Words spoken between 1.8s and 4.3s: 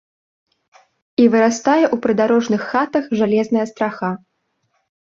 ў прыдарожных хатах жалезная страха.